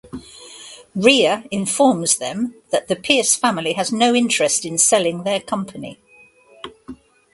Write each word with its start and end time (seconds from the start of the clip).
Rhea 0.95 1.43
informs 1.51 2.17
them 2.17 2.55
that 2.71 2.87
the 2.87 2.95
Pierce 2.95 3.35
family 3.35 3.73
has 3.73 3.91
no 3.91 4.15
interest 4.15 4.65
in 4.65 4.79
selling 4.79 5.25
their 5.25 5.39
company. 5.39 5.99